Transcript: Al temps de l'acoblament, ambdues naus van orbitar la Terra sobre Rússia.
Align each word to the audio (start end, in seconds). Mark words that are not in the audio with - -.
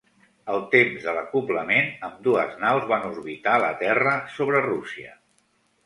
Al 0.53 0.61
temps 0.71 1.03
de 1.07 1.13
l'acoblament, 1.17 1.91
ambdues 2.09 2.57
naus 2.65 2.89
van 2.95 3.07
orbitar 3.13 3.57
la 3.69 3.71
Terra 3.87 4.19
sobre 4.41 4.69
Rússia. 4.73 5.19